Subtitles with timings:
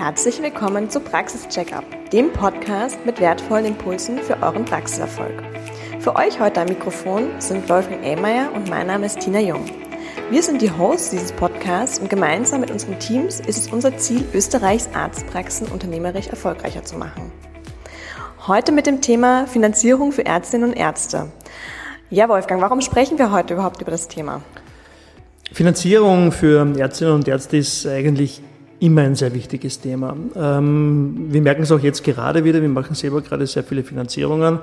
[0.00, 5.42] herzlich willkommen zu Praxis Checkup, dem Podcast mit wertvollen Impulsen für euren Praxiserfolg.
[5.98, 9.62] Für euch heute am Mikrofon sind Wolfgang Ehmeier und mein Name ist Tina Jung.
[10.30, 14.24] Wir sind die Hosts dieses Podcasts und gemeinsam mit unseren Teams ist es unser Ziel,
[14.32, 17.30] Österreichs Arztpraxen unternehmerisch erfolgreicher zu machen.
[18.46, 21.30] Heute mit dem Thema Finanzierung für Ärztinnen und Ärzte.
[22.08, 24.40] Ja, Wolfgang, warum sprechen wir heute überhaupt über das Thema?
[25.52, 28.40] Finanzierung für Ärztinnen und Ärzte ist eigentlich
[28.80, 30.16] immer ein sehr wichtiges Thema.
[30.34, 34.58] Ähm, wir merken es auch jetzt gerade wieder, wir machen selber gerade sehr viele Finanzierungen.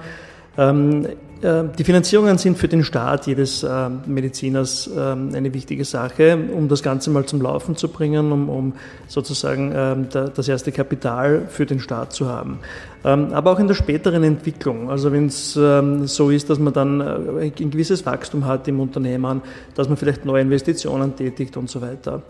[0.58, 1.05] Ähm,
[1.41, 6.67] äh, die Finanzierungen sind für den Staat jedes äh, Mediziners ähm, eine wichtige Sache, um
[6.67, 8.73] das Ganze mal zum Laufen zu bringen, um, um
[9.08, 12.59] sozusagen ähm, das erste Kapital für den Staat zu haben.
[13.03, 17.52] Aber auch in der späteren Entwicklung, also wenn es so ist, dass man dann äh,
[17.59, 19.41] ein gewisses Wachstum hat im Unternehmen,
[19.75, 22.23] dass man vielleicht neue Investitionen tätigt und so weiter.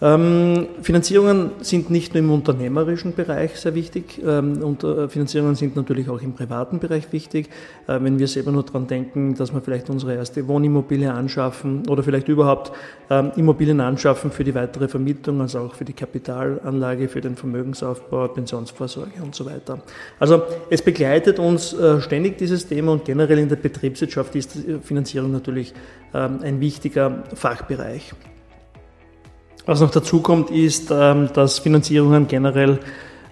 [0.00, 5.74] Ähm, Finanzierungen sind nicht nur im unternehmerischen Bereich sehr wichtig, ähm, und äh, Finanzierungen sind
[5.74, 7.48] natürlich auch im privaten Bereich wichtig.
[7.88, 12.04] Äh, wenn wir selber nur daran denken, dass wir vielleicht unsere erste Wohnimmobilie anschaffen oder
[12.04, 12.70] vielleicht überhaupt
[13.10, 18.28] ähm, Immobilien anschaffen für die weitere Vermietung, also auch für die Kapitalanlage, für den Vermögensaufbau,
[18.28, 19.80] Pensionsvorsorge und so weiter.
[20.20, 25.32] Also es begleitet uns äh, ständig dieses Thema und generell in der Betriebswirtschaft ist Finanzierung
[25.32, 25.74] natürlich
[26.14, 28.14] ähm, ein wichtiger Fachbereich.
[29.68, 32.78] Was noch dazu kommt, ist, ähm, dass Finanzierungen generell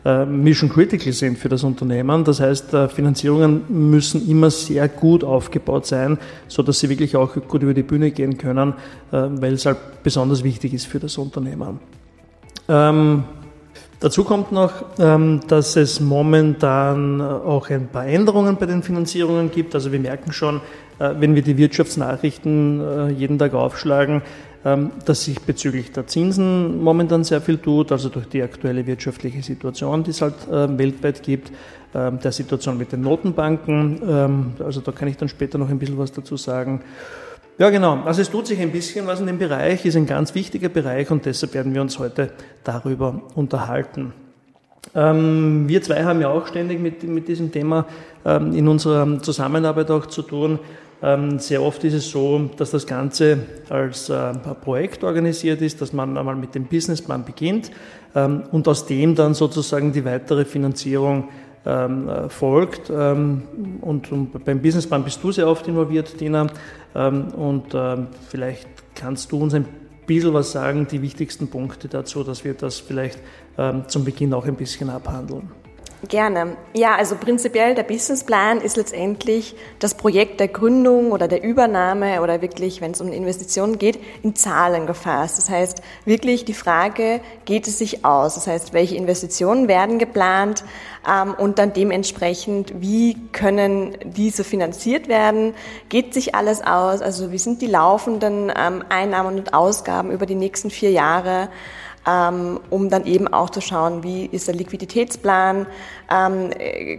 [0.04, 2.24] äh, mission critical sind für das Unternehmen.
[2.24, 7.32] Das heißt, äh, Finanzierungen müssen immer sehr gut aufgebaut sein, so dass sie wirklich auch
[7.48, 8.74] gut über die Bühne gehen können,
[9.12, 11.80] äh, weil es halt besonders wichtig ist für das Unternehmen.
[12.68, 13.24] Ähm,
[14.00, 19.74] dazu kommt noch, ähm, dass es momentan auch ein paar Änderungen bei den Finanzierungen gibt.
[19.74, 20.60] Also wir merken schon,
[20.98, 24.22] wenn wir die Wirtschaftsnachrichten jeden Tag aufschlagen,
[25.04, 30.02] dass sich bezüglich der Zinsen momentan sehr viel tut, also durch die aktuelle wirtschaftliche Situation,
[30.02, 31.52] die es halt äh, weltweit gibt,
[31.94, 34.00] ähm, der Situation mit den Notenbanken.
[34.08, 36.80] Ähm, also da kann ich dann später noch ein bisschen was dazu sagen.
[37.58, 38.00] Ja, genau.
[38.04, 41.10] Also es tut sich ein bisschen was in dem Bereich, ist ein ganz wichtiger Bereich
[41.10, 42.30] und deshalb werden wir uns heute
[42.64, 44.12] darüber unterhalten.
[44.92, 47.86] wir zwei haben ja auch ständig mit, mit diesem Thema
[48.24, 50.58] in unserer Zusammenarbeit auch zu tun.
[51.02, 55.92] Ähm, sehr oft ist es so, dass das Ganze als äh, Projekt organisiert ist, dass
[55.92, 57.70] man einmal mit dem Businessplan beginnt
[58.14, 61.28] ähm, und aus dem dann sozusagen die weitere Finanzierung
[61.66, 62.88] ähm, äh, folgt.
[62.88, 66.46] Und beim Businessplan bist du sehr oft involviert, Dina.
[66.94, 67.76] Und
[68.30, 69.66] vielleicht kannst du uns ein
[70.06, 73.18] bisschen was sagen, die wichtigsten Punkte dazu, dass wir das vielleicht
[73.88, 75.50] zum Beginn auch ein bisschen abhandeln.
[76.08, 76.58] Gerne.
[76.74, 82.42] Ja, also prinzipiell der Businessplan ist letztendlich das Projekt der Gründung oder der Übernahme oder
[82.42, 85.38] wirklich, wenn es um Investitionen geht, in Zahlen gefasst.
[85.38, 88.34] Das heißt, wirklich die Frage, geht es sich aus?
[88.34, 90.64] Das heißt, welche Investitionen werden geplant
[91.10, 95.54] ähm, und dann dementsprechend, wie können diese finanziert werden?
[95.88, 97.00] Geht sich alles aus?
[97.00, 101.48] Also wie sind die laufenden ähm, Einnahmen und Ausgaben über die nächsten vier Jahre?
[102.06, 105.66] Ähm, um dann eben auch zu schauen, wie ist der Liquiditätsplan,
[106.10, 106.50] ähm,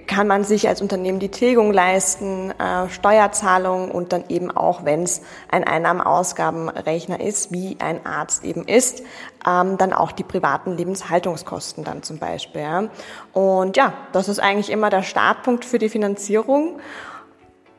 [0.06, 5.04] kann man sich als Unternehmen die Tilgung leisten, äh, Steuerzahlungen und dann eben auch, wenn
[5.04, 9.04] es ein Einnahmen-Ausgabenrechner ist, wie ein Arzt eben ist,
[9.48, 12.90] ähm, dann auch die privaten Lebenshaltungskosten dann zum Beispiel.
[13.34, 16.80] Und ja, das ist eigentlich immer der Startpunkt für die Finanzierung.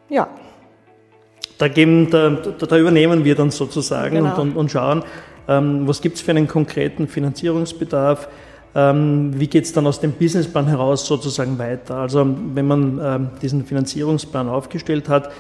[0.09, 0.29] Ja.
[1.59, 4.41] Da, geben, da, da übernehmen wir dann sozusagen genau.
[4.41, 5.09] und, und, schauen, ähm,
[5.49, 8.29] was gibt es für einen konkreten Finanzierungsbedarf?
[8.75, 11.97] Ähm, wie geht es dann aus dem Businessplan heraus sozusagen weiter?
[11.97, 15.33] Also wenn man ähm, diesen Finanzierungsplan aufgestellt hat,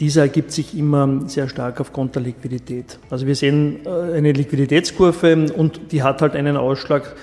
[0.00, 2.98] dieser ergibt sich immer sehr stark aufgrund der Liquidität.
[3.10, 7.14] Also wir sehen äh, eine Liquiditätskurve und die hat halt einen Ausschlag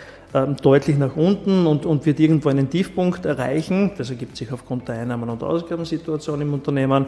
[0.62, 3.92] deutlich nach unten und, und wird irgendwo einen Tiefpunkt erreichen.
[3.98, 7.08] Das ergibt sich aufgrund der Einnahmen- und Ausgabensituation im Unternehmen.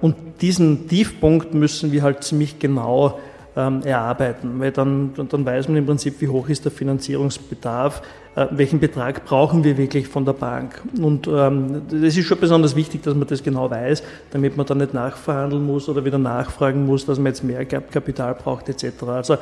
[0.00, 3.20] Und diesen Tiefpunkt müssen wir halt ziemlich genau
[3.56, 8.02] ähm, erarbeiten, weil dann, dann weiß man im Prinzip, wie hoch ist der Finanzierungsbedarf,
[8.36, 10.80] äh, welchen Betrag brauchen wir wirklich von der Bank.
[11.00, 14.78] Und ähm, das ist schon besonders wichtig, dass man das genau weiß, damit man dann
[14.78, 19.02] nicht nachverhandeln muss oder wieder nachfragen muss, dass man jetzt mehr Kapital braucht etc.
[19.04, 19.36] Also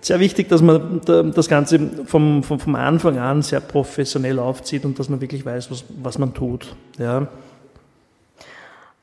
[0.00, 4.98] sehr wichtig, dass man das Ganze vom, vom, vom Anfang an sehr professionell aufzieht und
[4.98, 6.76] dass man wirklich weiß, was, was man tut.
[6.98, 7.26] Ja.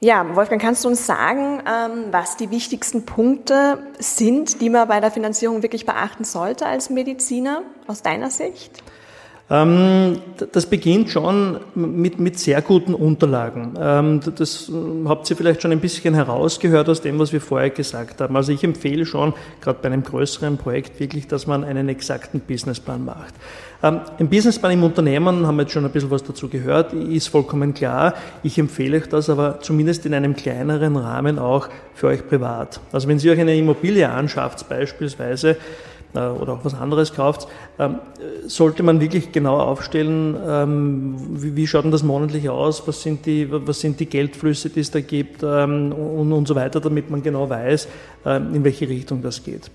[0.03, 5.00] Ja, Wolfgang, kannst du uns sagen, ähm, was die wichtigsten Punkte sind, die man bei
[5.00, 8.81] der Finanzierung wirklich beachten sollte als Mediziner aus deiner Sicht?
[9.49, 10.19] Ähm,
[10.53, 13.73] das beginnt schon mit, mit sehr guten Unterlagen.
[13.79, 14.71] Ähm, das
[15.05, 18.35] habt ihr vielleicht schon ein bisschen herausgehört aus dem, was wir vorher gesagt haben.
[18.38, 23.03] Also ich empfehle schon, gerade bei einem größeren Projekt, wirklich, dass man einen exakten Businessplan
[23.03, 23.33] macht.
[23.83, 27.27] Ähm, ein Businessplan im Unternehmen, haben wir jetzt schon ein bisschen was dazu gehört, ist
[27.27, 28.13] vollkommen klar.
[28.44, 32.79] Ich empfehle euch das aber zumindest in einem kleineren Rahmen auch für euch privat.
[32.94, 35.55] Also wenn Sie euch eine Immobilie anschafft beispielsweise, äh,
[36.19, 37.47] oder auch was anderes kauft,
[37.79, 37.95] ähm,
[38.45, 43.47] sollte man wirklich genau aufstellen, ähm, wie, schaut denn das monatlich aus, was sind die,
[43.49, 47.23] was sind die Geldflüsse, die es da gibt ähm, und, und so weiter, damit man
[47.23, 47.87] genau weiß,
[48.23, 49.71] in welche Richtung das geht.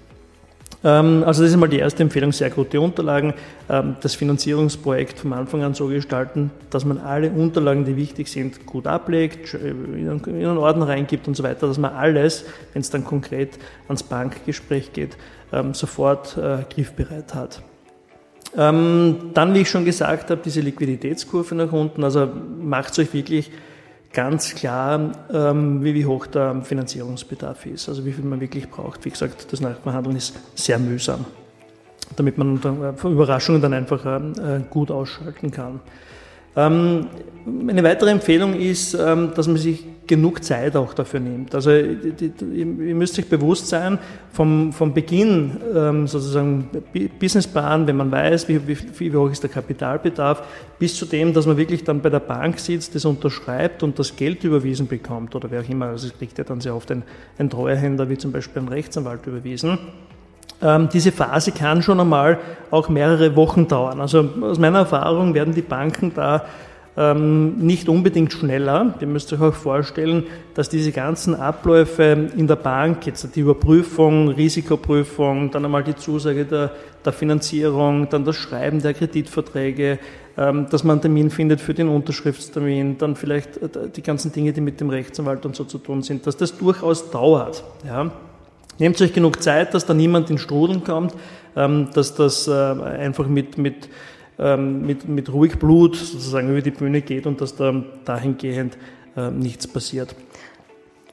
[0.87, 3.35] Also das ist mal die erste Empfehlung, sehr gute Unterlagen.
[3.67, 8.87] Das Finanzierungsprojekt vom Anfang an so gestalten, dass man alle Unterlagen, die wichtig sind, gut
[8.87, 13.59] ablegt, in einen Ordner reingibt und so weiter, dass man alles, wenn es dann konkret
[13.89, 15.17] ans Bankgespräch geht,
[15.53, 17.63] ähm, sofort äh, griffbereit hat.
[18.57, 22.29] Ähm, dann, wie ich schon gesagt habe, diese Liquiditätskurve nach unten, also
[22.61, 23.51] macht euch wirklich
[24.17, 29.05] ganz klar, ähm, wie, wie hoch der Finanzierungsbedarf ist, also wie viel man wirklich braucht.
[29.05, 31.27] Wie gesagt, das Nachverhandeln ist sehr mühsam,
[32.17, 35.81] damit man äh, Überraschungen dann einfach äh, gut ausschalten kann.
[36.57, 37.07] Ähm,
[37.69, 41.55] eine weitere Empfehlung ist, ähm, dass man sich genug Zeit auch dafür nimmt.
[41.55, 43.99] Also ihr müsst euch bewusst sein,
[44.33, 46.69] vom, vom Beginn ähm, sozusagen
[47.19, 50.43] Businessplan, wenn man weiß, wie, wie, wie hoch ist der Kapitalbedarf,
[50.79, 54.15] bis zu dem, dass man wirklich dann bei der Bank sitzt, das unterschreibt und das
[54.17, 55.87] Geld überwiesen bekommt oder wer auch immer.
[55.87, 57.03] Also es kriegt ja dann sehr oft ein,
[57.39, 59.79] ein Treuhänder wie zum Beispiel ein Rechtsanwalt überwiesen.
[60.63, 62.39] Ähm, diese Phase kann schon einmal
[62.71, 64.01] auch mehrere Wochen dauern.
[64.01, 66.45] Also aus meiner Erfahrung werden die Banken da
[66.97, 68.95] ähm, nicht unbedingt schneller.
[69.01, 70.25] Ihr müsst euch auch vorstellen,
[70.55, 76.47] dass diese ganzen Abläufe in der Bank, jetzt die Überprüfung, Risikoprüfung, dann einmal die Zusage
[76.47, 76.73] der,
[77.05, 79.99] der Finanzierung, dann das Schreiben der Kreditverträge,
[80.39, 84.55] ähm, dass man einen Termin findet für den Unterschriftstermin, dann vielleicht äh, die ganzen Dinge,
[84.55, 87.63] die mit dem Rechtsanwalt und so zu tun sind, dass das durchaus dauert.
[87.87, 88.11] Ja.
[88.79, 91.15] Nehmt euch genug Zeit, dass da niemand in Strudeln kommt,
[91.57, 93.89] ähm, dass das äh, einfach mit, mit,
[94.39, 98.77] ähm, mit, mit ruhig Blut sozusagen über die Bühne geht und dass da dahingehend
[99.17, 100.15] äh, nichts passiert.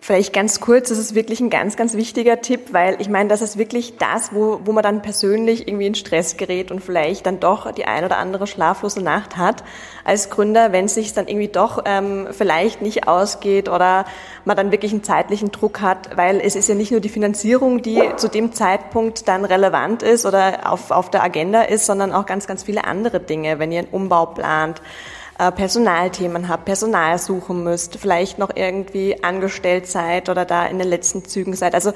[0.05, 3.41] Vielleicht ganz kurz, das ist wirklich ein ganz, ganz wichtiger Tipp, weil ich meine, das
[3.41, 7.39] ist wirklich das, wo, wo man dann persönlich irgendwie in Stress gerät und vielleicht dann
[7.39, 9.63] doch die ein oder andere schlaflose Nacht hat
[10.03, 14.03] als Gründer, wenn es sich dann irgendwie doch ähm, vielleicht nicht ausgeht oder
[14.43, 17.81] man dann wirklich einen zeitlichen Druck hat, weil es ist ja nicht nur die Finanzierung,
[17.81, 22.25] die zu dem Zeitpunkt dann relevant ist oder auf, auf der Agenda ist, sondern auch
[22.25, 24.81] ganz, ganz viele andere Dinge, wenn ihr einen Umbau plant
[25.37, 31.25] Personalthemen habt, Personal suchen müsst, vielleicht noch irgendwie angestellt seid oder da in den letzten
[31.25, 31.73] Zügen seid.
[31.73, 31.93] Also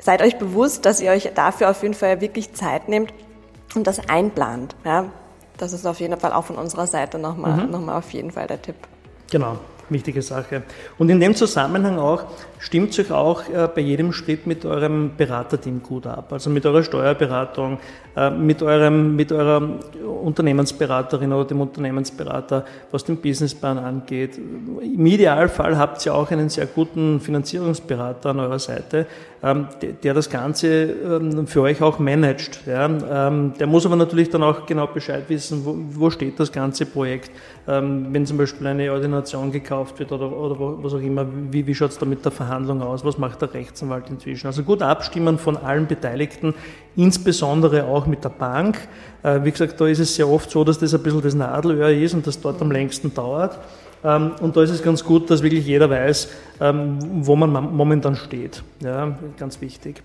[0.00, 3.12] seid euch bewusst, dass ihr euch dafür auf jeden Fall wirklich Zeit nehmt
[3.74, 4.74] und das einplant.
[4.84, 5.06] Ja?
[5.58, 7.70] Das ist auf jeden Fall auch von unserer Seite nochmal mhm.
[7.70, 8.76] noch mal auf jeden Fall der Tipp.
[9.30, 9.58] Genau
[9.92, 10.62] wichtige Sache.
[10.98, 12.24] Und in dem Zusammenhang auch,
[12.58, 16.32] stimmt euch auch äh, bei jedem Schritt mit eurem Beraterteam gut ab.
[16.32, 17.78] Also mit eurer Steuerberatung,
[18.14, 19.80] äh, mit, eurem, mit eurer
[20.22, 24.38] Unternehmensberaterin oder dem Unternehmensberater, was den Businessplan angeht.
[24.38, 29.06] Im Idealfall habt ihr auch einen sehr guten Finanzierungsberater an eurer Seite,
[29.42, 29.66] ähm,
[30.04, 32.60] der das Ganze ähm, für euch auch managt.
[32.68, 37.30] Ähm, der muss aber natürlich dann auch genau Bescheid wissen, wo steht das ganze Projekt.
[37.64, 41.90] Wenn zum Beispiel eine Ordination gekauft wird oder, oder was auch immer, wie, wie schaut
[41.90, 44.46] es da mit der Verhandlung aus, was macht der Rechtsanwalt inzwischen.
[44.46, 46.54] Also gut abstimmen von allen Beteiligten,
[46.96, 48.78] insbesondere auch mit der Bank.
[49.22, 51.90] Äh, wie gesagt, da ist es sehr oft so, dass das ein bisschen das Nadelöhr
[51.90, 53.58] ist und das dort am längsten dauert.
[54.04, 56.28] Ähm, und da ist es ganz gut, dass wirklich jeder weiß,
[56.60, 58.62] ähm, wo man momentan steht.
[58.82, 60.02] Ja, ganz wichtig.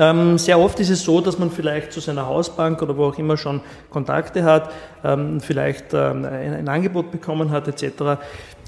[0.00, 3.18] Ähm, sehr oft ist es so, dass man vielleicht zu seiner Hausbank oder wo auch
[3.18, 4.70] immer schon Kontakte hat,
[5.40, 8.20] vielleicht ein Angebot bekommen hat etc.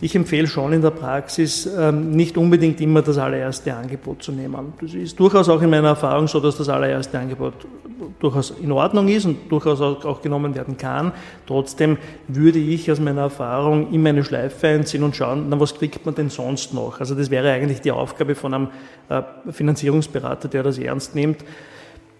[0.02, 4.72] Ich empfehle schon in der Praxis ähm, nicht unbedingt immer das allererste Angebot zu nehmen.
[4.80, 7.52] Das ist durchaus auch in meiner Erfahrung so, dass das allererste Angebot
[8.18, 11.12] durchaus in Ordnung ist und durchaus auch genommen werden kann.
[11.46, 16.06] Trotzdem würde ich aus meiner Erfahrung immer eine Schleife einziehen und schauen, na, was kriegt
[16.06, 17.00] man denn sonst noch?
[17.00, 18.68] Also das wäre eigentlich die Aufgabe von einem
[19.10, 21.44] äh, Finanzierungsberater, der das ernst nimmt.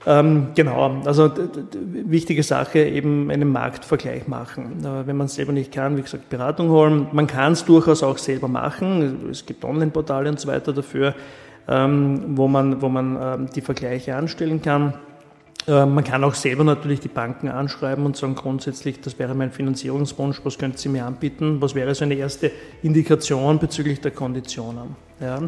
[0.06, 1.30] Ähm, genau, also
[1.74, 4.82] wichtige Sache, eben einen Marktvergleich machen.
[4.82, 7.08] Äh, wenn man es selber nicht kann, wie gesagt, Beratung holen.
[7.12, 9.28] Man kann es durchaus auch selber machen.
[9.30, 11.14] Es gibt Online-Portale und so weiter dafür,
[11.68, 14.94] ähm, wo man, wo man ähm, die Vergleiche anstellen kann.
[15.68, 19.50] Äh, man kann auch selber natürlich die Banken anschreiben und sagen, grundsätzlich, das wäre mein
[19.50, 21.60] Finanzierungswunsch, was könnten Sie mir anbieten?
[21.60, 22.50] Was wäre so eine erste
[22.82, 24.96] Indikation bezüglich der Konditionen?
[25.20, 25.42] Ja.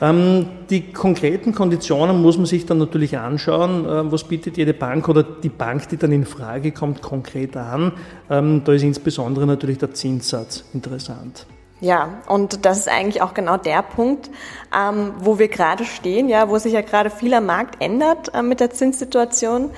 [0.00, 3.84] Ähm, die konkreten Konditionen muss man sich dann natürlich anschauen.
[3.84, 7.92] Äh, was bietet jede Bank oder die Bank, die dann in Frage kommt, konkret an?
[8.30, 11.46] Ähm, da ist insbesondere natürlich der Zinssatz interessant.
[11.80, 14.30] Ja, und das ist eigentlich auch genau der Punkt,
[14.76, 18.42] ähm, wo wir gerade stehen, ja, wo sich ja gerade viel am Markt ändert äh,
[18.42, 19.70] mit der Zinssituation.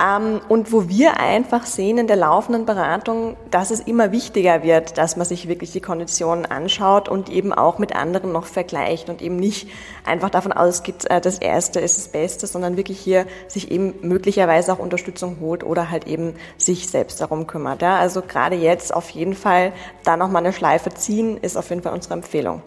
[0.00, 4.98] Ähm, und wo wir einfach sehen in der laufenden Beratung, dass es immer wichtiger wird,
[4.98, 9.22] dass man sich wirklich die Konditionen anschaut und eben auch mit anderen noch vergleicht und
[9.22, 9.68] eben nicht
[10.04, 14.72] einfach davon ausgeht, äh, das Erste ist das Beste, sondern wirklich hier sich eben möglicherweise
[14.72, 17.82] auch Unterstützung holt oder halt eben sich selbst darum kümmert.
[17.82, 19.72] Also gerade jetzt auf jeden Fall
[20.04, 22.62] da nochmal eine Schleife ziehen, ist auf jeden Fall unsere Empfehlung.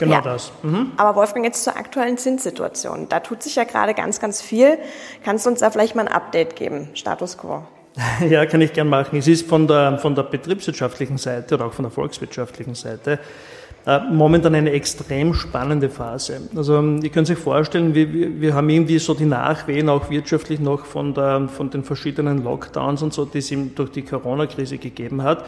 [0.00, 0.20] Genau ja.
[0.22, 0.50] das.
[0.62, 0.92] Mhm.
[0.96, 3.08] Aber Wolfgang, jetzt zur aktuellen Zinssituation.
[3.08, 4.78] Da tut sich ja gerade ganz, ganz viel.
[5.24, 6.88] Kannst du uns da vielleicht mal ein Update geben?
[6.94, 7.62] Status quo.
[8.28, 9.18] Ja, kann ich gern machen.
[9.18, 13.18] Es ist von der, von der betriebswirtschaftlichen Seite oder auch von der volkswirtschaftlichen Seite
[13.86, 16.42] äh, momentan eine extrem spannende Phase.
[16.54, 20.84] Also ihr könnt euch vorstellen, wir, wir haben irgendwie so die Nachwehen auch wirtschaftlich noch
[20.84, 25.44] von, der, von den verschiedenen Lockdowns und so, die es durch die Corona-Krise gegeben hat.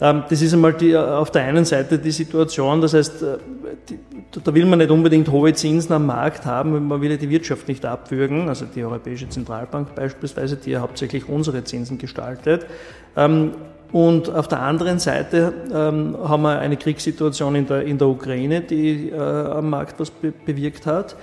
[0.00, 3.38] Ähm, das ist einmal die, auf der einen Seite die Situation, das heißt, äh,
[3.88, 3.98] die,
[4.42, 7.84] da will man nicht unbedingt hohe Zinsen am Markt haben, man will die Wirtschaft nicht
[7.84, 12.66] abwürgen, also die Europäische Zentralbank beispielsweise, die ja hauptsächlich unsere Zinsen gestaltet.
[13.16, 13.52] Ähm,
[13.90, 18.60] und auf der anderen Seite ähm, haben wir eine Kriegssituation in der, in der Ukraine,
[18.60, 21.16] die äh, am Markt was be bewirkt hat.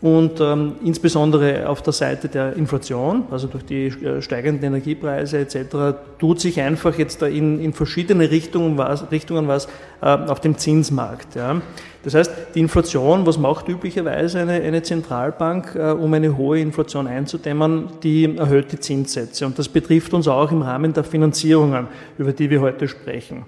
[0.00, 5.96] Und ähm, insbesondere auf der Seite der Inflation, also durch die äh, steigenden Energiepreise etc.,
[6.18, 9.66] tut sich einfach jetzt da in, in verschiedene Richtungen was, Richtungen was
[10.02, 11.36] äh, auf dem Zinsmarkt.
[11.36, 11.62] Ja.
[12.02, 17.06] Das heißt, die Inflation, was macht üblicherweise eine, eine Zentralbank, äh, um eine hohe Inflation
[17.06, 19.46] einzudämmen, die erhöht die Zinssätze.
[19.46, 21.86] Und das betrifft uns auch im Rahmen der Finanzierungen,
[22.18, 23.46] über die wir heute sprechen.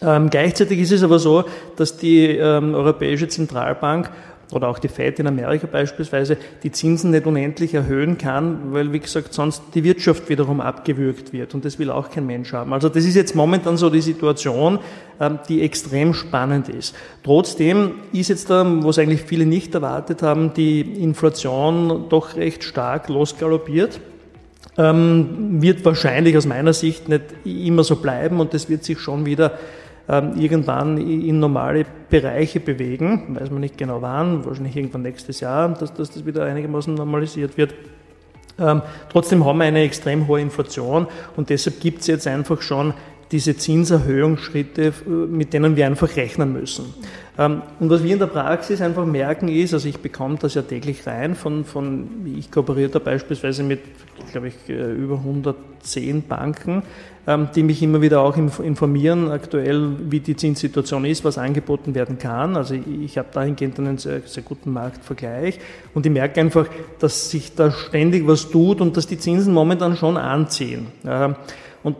[0.00, 1.44] Ähm, gleichzeitig ist es aber so,
[1.76, 4.10] dass die ähm, Europäische Zentralbank
[4.52, 9.00] oder auch die Fed in Amerika beispielsweise die Zinsen nicht unendlich erhöhen kann, weil, wie
[9.00, 12.72] gesagt, sonst die Wirtschaft wiederum abgewürgt wird und das will auch kein Mensch haben.
[12.72, 14.78] Also das ist jetzt momentan so die Situation,
[15.20, 16.94] ähm, die extrem spannend ist.
[17.22, 23.08] Trotzdem ist jetzt da, was eigentlich viele nicht erwartet haben, die Inflation doch recht stark
[23.08, 24.00] losgaloppiert.
[24.76, 29.24] Ähm, wird wahrscheinlich aus meiner Sicht nicht immer so bleiben und das wird sich schon
[29.24, 29.58] wieder ähm,
[30.06, 33.36] irgendwann in normale Bereiche bewegen.
[33.38, 37.56] Weiß man nicht genau wann, wahrscheinlich irgendwann nächstes Jahr, dass, dass das wieder einigermaßen normalisiert
[37.56, 37.74] wird.
[38.58, 42.94] Ähm, trotzdem haben wir eine extrem hohe Inflation und deshalb gibt es jetzt einfach schon
[43.34, 46.94] diese Zinserhöhungsschritte, mit denen wir einfach rechnen müssen.
[47.36, 50.62] Ähm, und was wir in der Praxis einfach merken ist, also ich bekomme das ja
[50.62, 53.80] täglich rein von, von ich kooperiere da beispielsweise mit,
[54.30, 56.84] glaube ich, äh, über 110 Banken,
[57.26, 62.20] ähm, die mich immer wieder auch informieren, aktuell, wie die Zinssituation ist, was angeboten werden
[62.20, 62.56] kann.
[62.56, 65.58] Also ich habe dahingehend einen sehr, sehr guten Marktvergleich
[65.92, 66.68] und ich merke einfach,
[67.00, 70.86] dass sich da ständig was tut und dass die Zinsen momentan schon anziehen.
[71.84, 71.96] Und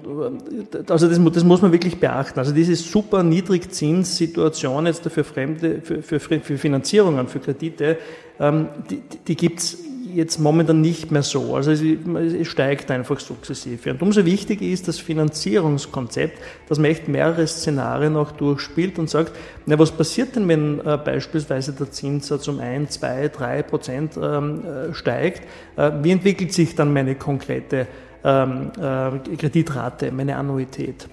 [0.74, 2.38] äh, also das, das, muss man wirklich beachten.
[2.38, 7.98] Also diese super Niedrigzinssituation jetzt für Fremde, für, für, für Finanzierungen, für Kredite,
[8.40, 9.78] ähm, die, die gibt's
[10.14, 11.54] jetzt momentan nicht mehr so.
[11.54, 13.90] Also es, es, steigt einfach sukzessive.
[13.90, 16.38] Und umso wichtiger ist das Finanzierungskonzept,
[16.68, 19.32] dass man echt mehrere Szenarien auch durchspielt und sagt,
[19.66, 24.62] na, was passiert denn, wenn äh, beispielsweise der Zinssatz um ein, zwei, drei Prozent ähm,
[24.64, 25.42] äh, steigt?
[25.76, 27.86] Äh, wie entwickelt sich dann meine konkrete
[28.24, 31.08] ähm, äh, Kreditrate, meine Annuität.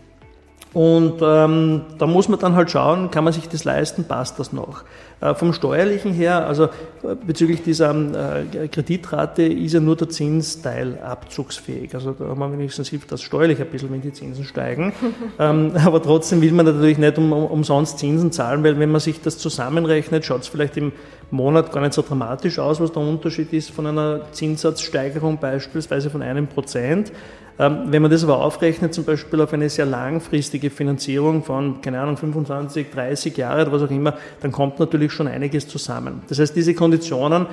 [0.74, 4.54] Und ähm, da muss man dann halt schauen, kann man sich das leisten, passt das
[4.54, 4.86] noch.
[5.20, 10.98] Äh, vom Steuerlichen her, also äh, bezüglich dieser äh, Kreditrate ist ja nur der Zinsteil
[11.00, 11.94] abzugsfähig.
[11.94, 14.94] Also da haben wir wenigstens hilft das steuerlich ein bisschen, wenn die Zinsen steigen.
[15.40, 19.02] ähm, aber trotzdem will man natürlich nicht um, um, umsonst Zinsen zahlen, weil wenn man
[19.02, 20.94] sich das zusammenrechnet, schaut es vielleicht im
[21.32, 26.22] Monat gar nicht so dramatisch aus, was der Unterschied ist von einer Zinssatzsteigerung beispielsweise von
[26.22, 27.12] einem Prozent.
[27.60, 32.00] Ähm, wenn man das aber aufrechnet, zum Beispiel auf eine sehr langfristige Finanzierung von, keine
[32.00, 36.22] Ahnung, 25, 30 Jahre oder was auch immer, dann kommt natürlich schon einiges zusammen.
[36.28, 37.46] Das heißt, diese Konditionen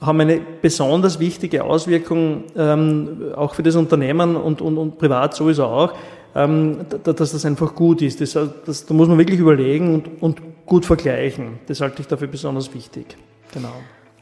[0.00, 5.64] haben eine besonders wichtige Auswirkung ähm, auch für das Unternehmen und, und, und privat sowieso
[5.64, 5.92] auch,
[6.34, 8.20] ähm, dass das einfach gut ist.
[8.20, 11.58] Das, das, da muss man wirklich überlegen und, und gut vergleichen.
[11.66, 13.16] Das halte ich dafür besonders wichtig.
[13.52, 13.74] Genau.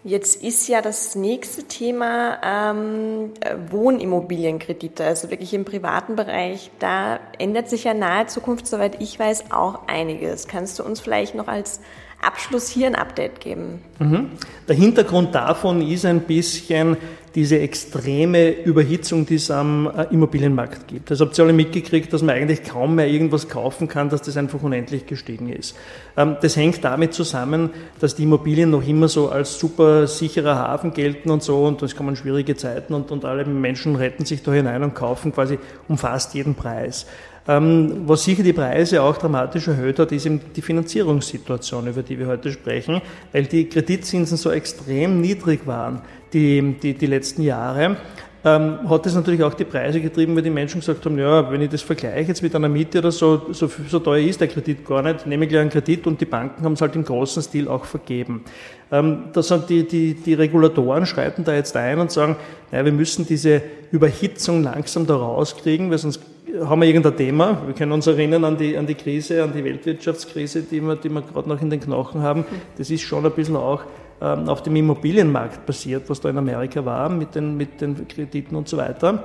[0.05, 3.33] Jetzt ist ja das nächste Thema ähm,
[3.71, 6.71] Wohnimmobilienkredite, also wirklich im privaten Bereich.
[6.79, 10.47] Da ändert sich ja nahe Zukunft, soweit ich weiß, auch einiges.
[10.47, 11.81] Kannst du uns vielleicht noch als
[12.23, 13.83] Abschluss hier ein Update geben.
[13.99, 14.31] Mhm.
[14.69, 16.97] Der Hintergrund davon ist ein bisschen
[17.37, 21.11] diese extreme Überhitzung, die es am äh, Immobilienmarkt gibt.
[21.11, 24.38] Das habt ihr alle mitgekriegt, dass man eigentlich kaum mehr irgendwas kaufen kann, dass das
[24.38, 25.76] einfach unendlich gestiegen ist.
[26.16, 30.95] Ähm, das hängt damit zusammen, dass die Immobilien noch immer so als super sicherer Hafen
[30.95, 34.52] gelten und so und es kommen schwierige Zeiten und, und alle Menschen retten sich da
[34.52, 37.07] hinein und kaufen quasi um fast jeden Preis.
[37.49, 42.19] Ähm, was sicher die Preise auch dramatisch erhöht hat, ist eben die Finanzierungssituation, über die
[42.19, 43.00] wir heute sprechen,
[43.33, 47.97] weil die Kreditzinsen so extrem niedrig waren die, die, die letzten Jahre.
[48.45, 51.62] Ähm, hat das natürlich auch die Preise getrieben, weil die Menschen gesagt haben, ja, wenn
[51.62, 54.87] ich das vergleiche jetzt mit einer Miete oder so, so, so teuer ist der Kredit
[54.87, 57.43] gar nicht, nehme ich gleich einen Kredit und die Banken haben es halt im großen
[57.43, 58.45] Stil auch vergeben.
[58.93, 62.37] Ähm, da sind die, die, die Regulatoren schreiten da jetzt ein und sagen,
[62.71, 66.21] naja, wir müssen diese Überhitzung langsam da rauskriegen, weil sonst
[66.65, 67.63] haben wir irgendein Thema.
[67.67, 71.09] Wir können uns erinnern an die, an die Krise, an die Weltwirtschaftskrise, die wir, die
[71.09, 72.45] wir gerade noch in den Knochen haben.
[72.79, 73.83] Das ist schon ein bisschen auch
[74.21, 78.57] ähm, auf dem Immobilienmarkt passiert, was da in Amerika war mit den, mit den Krediten
[78.57, 79.23] und so weiter.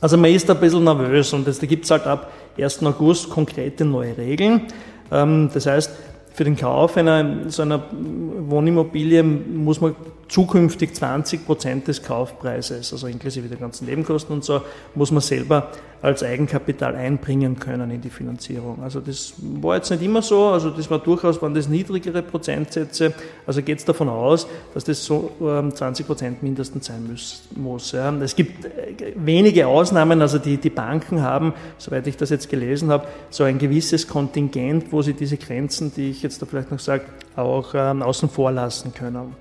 [0.00, 2.82] Also man ist ein bisschen nervös und da gibt es halt ab 1.
[2.84, 4.62] August konkrete neue Regeln.
[5.10, 5.90] Ähm, das heißt,
[6.36, 9.96] für den Kauf einer, so einer Wohnimmobilie muss man
[10.28, 14.60] zukünftig 20 Prozent des Kaufpreises, also inklusive der ganzen Nebenkosten und so,
[14.94, 15.70] muss man selber
[16.02, 18.82] als Eigenkapital einbringen können in die Finanzierung.
[18.82, 23.12] Also das war jetzt nicht immer so, also das war durchaus, waren das niedrigere Prozentsätze,
[23.46, 27.08] also geht es davon aus, dass das so 20 ähm, Prozent mindestens sein
[27.56, 27.94] muss.
[28.22, 32.90] Es gibt äh, wenige Ausnahmen, also die, die Banken haben, soweit ich das jetzt gelesen
[32.90, 36.78] habe, so ein gewisses Kontingent, wo sie diese Grenzen, die ich jetzt da vielleicht noch
[36.78, 37.04] sage,
[37.36, 39.34] auch ähm, außen vor lassen können.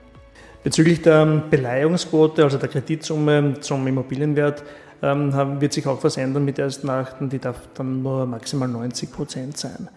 [0.65, 4.63] Bezüglich der Beleihungsquote, also der Kreditsumme zum Immobilienwert,
[5.05, 9.12] ähm, wird sich auch was ändern mit ersten Achten, die darf dann nur maximal 90
[9.12, 9.89] Prozent sein.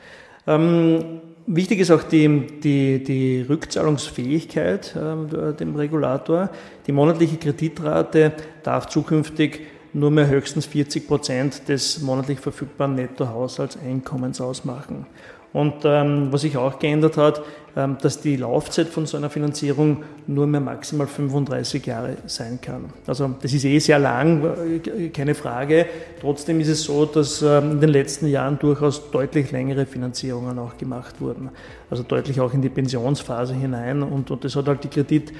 [0.47, 6.50] Ähm, wichtig ist auch die, die, die Rückzahlungsfähigkeit äh, dem Regulator.
[6.87, 9.61] Die monatliche Kreditrate darf zukünftig
[9.95, 15.07] nur mehr höchstens 40 Prozent des monatlich verfügbaren Nettohaushaltseinkommens ausmachen.
[15.52, 17.43] Und ähm, was sich auch geändert hat,
[17.78, 22.87] ähm, dass die Laufzeit von so einer Finanzierung nur mehr maximal 35 Jahre sein kann.
[23.07, 25.87] Also das ist eh sehr lang, äh, keine Frage.
[26.21, 30.76] Trotzdem ist es so, dass ähm, in den letzten Jahren durchaus deutlich längere Finanzierungen auch
[30.76, 31.50] gemacht wurden.
[31.88, 34.02] Also deutlich auch in die Pensionsphase hinein.
[34.02, 35.33] Und, und das hat halt die Kredit,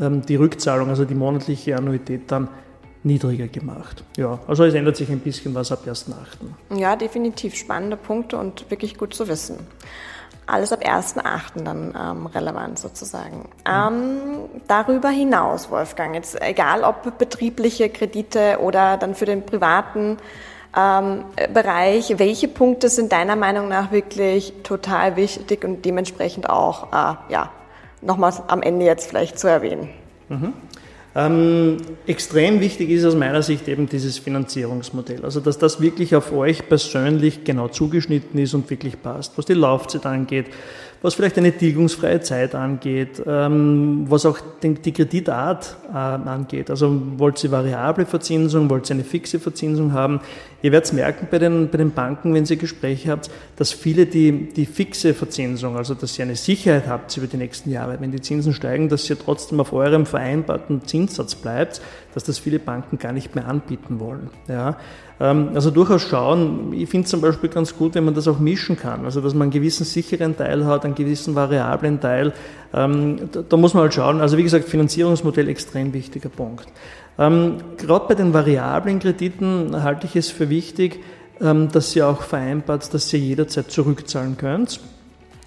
[0.00, 2.48] ähm, die Rückzahlung, also die monatliche Annuität dann
[3.04, 4.02] niedriger gemacht.
[4.16, 6.76] Ja, also es ändert sich ein bisschen was ab 1.8.
[6.78, 9.58] Ja, definitiv spannende Punkte und wirklich gut zu wissen.
[10.46, 11.62] Alles ab 1.8.
[11.64, 13.48] dann ähm, relevant sozusagen.
[13.66, 20.18] Ähm, darüber hinaus, Wolfgang, jetzt egal ob betriebliche Kredite oder dann für den privaten
[20.76, 27.32] ähm, Bereich, welche Punkte sind deiner Meinung nach wirklich total wichtig und dementsprechend auch äh,
[27.32, 27.50] ja,
[28.02, 29.88] nochmal am Ende jetzt vielleicht zu erwähnen?
[30.28, 30.52] Mhm.
[31.16, 35.24] Ähm, extrem wichtig ist aus meiner Sicht eben dieses Finanzierungsmodell.
[35.24, 39.54] Also, dass das wirklich auf euch persönlich genau zugeschnitten ist und wirklich passt, was die
[39.54, 40.46] Laufzeit angeht,
[41.04, 46.70] was vielleicht eine tilgungsfreie Zeit angeht, ähm, was auch die Kreditart äh, angeht.
[46.70, 50.20] Also wollt ihr variable Verzinsung, wollt ihr eine fixe Verzinsung haben?
[50.62, 54.48] Ihr werdet merken bei den, bei den Banken, wenn ihr Gespräche habt, dass viele die,
[54.48, 58.22] die fixe Verzinsung, also dass ihr eine Sicherheit habt über die nächsten Jahre, wenn die
[58.22, 61.82] Zinsen steigen, dass ihr trotzdem auf eurem vereinbarten Zinssatz bleibt,
[62.14, 64.30] dass das viele Banken gar nicht mehr anbieten wollen.
[64.48, 64.78] Ja?
[65.20, 66.72] Ähm, also durchaus schauen.
[66.72, 69.04] Ich finde zum Beispiel ganz gut, wenn man das auch mischen kann.
[69.04, 72.32] Also dass man einen gewissen sicheren Teil hat, einen gewissen variablen Teil.
[72.72, 74.20] Ähm, da, muss man halt schauen.
[74.20, 76.66] Also wie gesagt, Finanzierungsmodell extrem wichtiger Punkt.
[77.18, 81.00] Ähm, gerade bei den variablen Krediten halte ich es für wichtig,
[81.40, 84.78] dass ihr auch vereinbart, dass ihr jederzeit zurückzahlen könnt.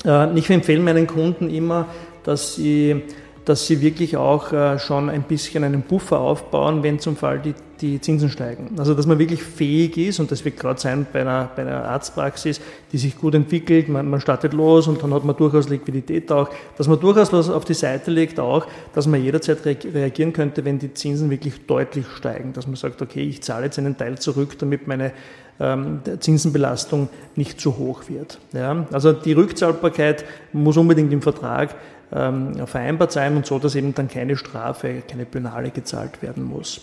[0.06, 1.88] Äh, ich empfehle meinen Kunden immer,
[2.24, 3.04] dass sie
[3.48, 7.54] dass sie wirklich auch äh, schon ein bisschen einen Buffer aufbauen, wenn zum Fall die,
[7.80, 8.72] die Zinsen steigen.
[8.78, 11.86] Also dass man wirklich fähig ist, und das wird gerade sein bei einer, bei einer
[11.86, 12.60] Arztpraxis,
[12.92, 16.50] die sich gut entwickelt, man, man startet los und dann hat man durchaus Liquidität auch,
[16.78, 20.78] dass man durchaus was auf die Seite legt auch, dass man jederzeit reagieren könnte, wenn
[20.78, 24.60] die Zinsen wirklich deutlich steigen, dass man sagt, okay, ich zahle jetzt einen Teil zurück,
[24.60, 25.14] damit meine
[25.62, 27.08] ähm, Zinsenbelastung
[27.38, 28.40] nicht zu hoch wird.
[28.52, 28.86] Ja?
[28.92, 31.76] Also die Rückzahlbarkeit muss unbedingt im Vertrag
[32.14, 36.82] ähm, vereinbart sein und so, dass eben dann keine Strafe, keine Penale gezahlt werden muss.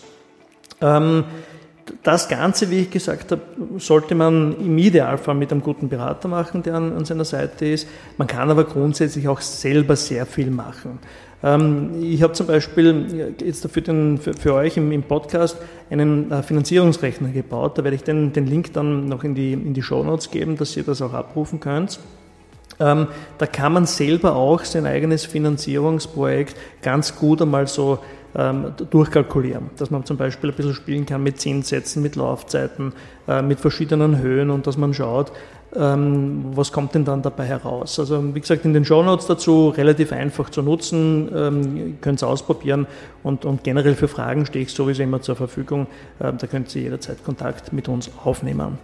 [0.80, 1.24] Ähm,
[2.02, 3.42] das Ganze, wie ich gesagt habe,
[3.78, 7.87] sollte man im Idealfall mit einem guten Berater machen, der an, an seiner Seite ist.
[8.16, 10.98] Man kann aber grundsätzlich auch selber sehr viel machen.
[11.42, 15.58] Ähm, ich habe zum Beispiel jetzt für, den, für, für euch im, im, Podcast
[15.90, 17.76] einen äh, Finanzierungsrechner gebaut.
[17.76, 20.56] Da werde ich den, den Link dann noch in die, in die Show Notes geben,
[20.56, 22.00] dass ihr das auch abrufen könnt.
[22.80, 23.08] Ähm,
[23.38, 27.98] da kann man selber auch sein eigenes Finanzierungsprojekt ganz gut einmal so
[28.37, 32.92] ähm, durchkalkulieren, dass man zum Beispiel ein bisschen spielen kann mit Zinssätzen, mit Laufzeiten,
[33.28, 35.30] äh, mit verschiedenen Höhen und dass man schaut,
[35.76, 37.98] ähm, was kommt denn dann dabei heraus.
[37.98, 42.28] Also wie gesagt, in den Show Notes dazu relativ einfach zu nutzen, ähm, könnt ihr
[42.28, 42.87] ausprobieren
[43.22, 45.87] und, und generell für Fragen stehe ich sowieso immer zur Verfügung.
[46.18, 48.78] Äh, da könnt ihr jederzeit Kontakt mit uns aufnehmen.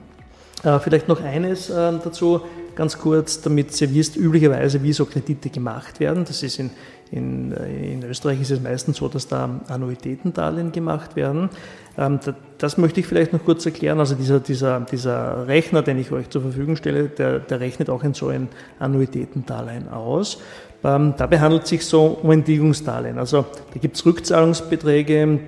[0.62, 2.42] Äh, vielleicht noch eines äh, dazu,
[2.74, 6.24] ganz kurz, damit ihr wisst, üblicherweise, wie so Kredite gemacht werden.
[6.24, 6.70] Das ist in,
[7.10, 11.50] in, in Österreich ist es meistens so, dass da Annuitätendarlehen gemacht werden.
[11.98, 12.20] Ähm,
[12.58, 13.98] das möchte ich vielleicht noch kurz erklären.
[13.98, 18.04] Also dieser, dieser, dieser Rechner, den ich euch zur Verfügung stelle, der, der rechnet auch
[18.04, 20.38] in so ein Annuitätendarlehen aus.
[20.82, 23.18] Ähm, dabei handelt es sich so um ein Tilgungsdarlehen.
[23.18, 25.38] Also da gibt es Rückzahlungsbeträge,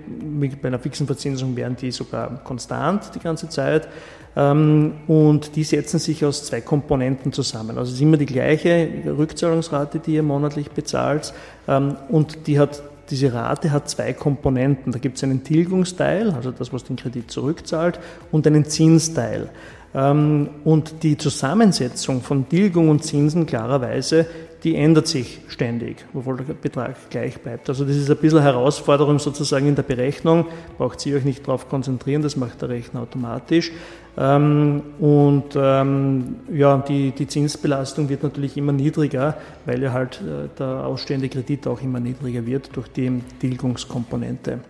[0.61, 3.89] bei einer fixen Verzinsung wären die sogar konstant die ganze Zeit.
[4.37, 7.79] Ähm, und die setzen sich aus zwei Komponenten zusammen.
[7.79, 11.33] Also es ist immer die gleiche Rückzahlungsrate, die ihr monatlich bezahlt.
[11.69, 14.93] Ähm, und die hat diese Rate hat zwei Komponenten.
[14.93, 19.51] Da gibt es einen Tilgungsteil, also das, was den Kredit zurückzahlt, und einen Zinsteil.
[19.95, 24.27] Ähm, und die Zusammensetzung von Tilgung und Zinsen klarerweise
[24.63, 27.69] die ändert sich ständig, obwohl der Betrag gleich bleibt.
[27.69, 30.47] Also das ist ein bisschen Herausforderung sozusagen in der Berechnung.
[30.79, 33.73] Braucht Sie euch nicht darauf konzentrieren, das macht der Rechner automatisch.
[34.17, 40.49] Ähm, und ähm, ja, die, die Zinsbelastung wird natürlich immer niedriger, weil ja halt äh,
[40.57, 44.61] der ausstehende Kredit auch immer niedriger wird durch die Tilgungskomponente.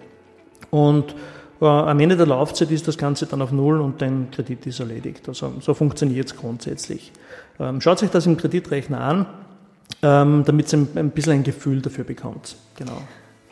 [0.70, 1.14] Und
[1.66, 5.28] am Ende der Laufzeit ist das Ganze dann auf Null und dein Kredit ist erledigt.
[5.28, 7.12] Also so funktioniert es grundsätzlich.
[7.60, 9.26] Ähm, schaut euch das im Kreditrechner an
[10.02, 12.56] ähm, damit ihr ein, bisschen ein Gefühl dafür bekommt.
[12.76, 12.98] Genau.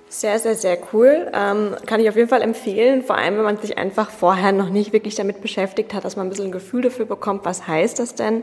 [0.08, 1.30] Sehr, sehr, sehr cool.
[1.32, 4.68] Ähm, kann ich auf jeden Fall empfehlen, vor allem wenn man sich einfach vorher noch
[4.68, 7.98] nicht wirklich damit beschäftigt hat, dass man ein bisschen ein Gefühl dafür bekommt, was heißt
[7.98, 8.42] das denn,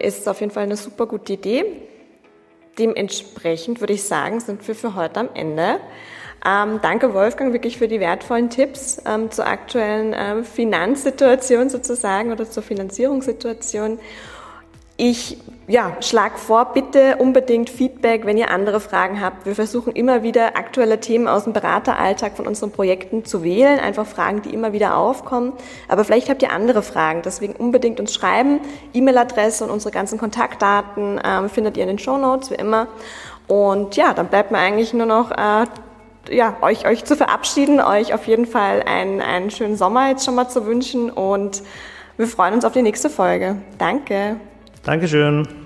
[0.00, 1.64] ist auf jeden Fall eine super gute Idee.
[2.78, 5.78] Dementsprechend würde ich sagen, sind wir für heute am Ende.
[6.46, 12.48] Ähm, danke Wolfgang wirklich für die wertvollen Tipps ähm, zur aktuellen ähm, Finanzsituation sozusagen oder
[12.48, 13.98] zur Finanzierungssituation.
[14.96, 19.44] Ich ja, schlag vor, bitte unbedingt Feedback, wenn ihr andere Fragen habt.
[19.44, 24.06] Wir versuchen immer wieder aktuelle Themen aus dem Berateralltag von unseren Projekten zu wählen, einfach
[24.06, 25.52] Fragen, die immer wieder aufkommen.
[25.88, 28.60] Aber vielleicht habt ihr andere Fragen, deswegen unbedingt uns schreiben.
[28.94, 32.86] E-Mail-Adresse und unsere ganzen Kontaktdaten ähm, findet ihr in den Show Notes wie immer.
[33.48, 35.66] Und ja, dann bleibt mir eigentlich nur noch äh,
[36.30, 40.34] ja, euch, euch zu verabschieden, euch auf jeden Fall einen, einen schönen Sommer jetzt schon
[40.34, 41.62] mal zu wünschen und
[42.16, 43.56] wir freuen uns auf die nächste Folge.
[43.78, 44.36] Danke.
[44.84, 45.65] Dankeschön.